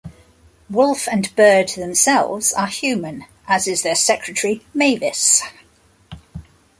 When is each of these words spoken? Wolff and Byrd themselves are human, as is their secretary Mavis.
Wolff 0.67 1.07
and 1.07 1.29
Byrd 1.35 1.69
themselves 1.75 2.53
are 2.53 2.65
human, 2.65 3.25
as 3.47 3.67
is 3.67 3.83
their 3.83 3.93
secretary 3.93 4.65
Mavis. 4.73 5.43